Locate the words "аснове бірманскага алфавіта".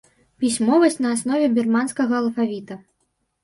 1.17-2.83